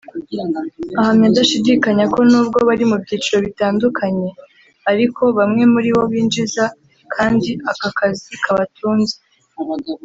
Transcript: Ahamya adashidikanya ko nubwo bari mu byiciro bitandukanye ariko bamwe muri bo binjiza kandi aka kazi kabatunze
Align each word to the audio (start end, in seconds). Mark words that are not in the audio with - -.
Ahamya 0.99 1.27
adashidikanya 1.31 2.05
ko 2.13 2.19
nubwo 2.29 2.57
bari 2.67 2.83
mu 2.91 2.97
byiciro 3.03 3.37
bitandukanye 3.47 4.29
ariko 4.91 5.23
bamwe 5.37 5.63
muri 5.73 5.89
bo 5.95 6.03
binjiza 6.11 6.63
kandi 7.13 7.49
aka 7.71 7.89
kazi 7.97 8.33
kabatunze 8.45 9.15